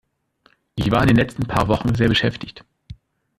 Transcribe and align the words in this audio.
Ich 0.73 0.89
war 0.89 1.03
in 1.03 1.09
den 1.09 1.15
letzten 1.17 1.45
paar 1.45 1.67
Wochen 1.67 1.93
sehr 1.93 2.07
beschäftigt. 2.07 2.65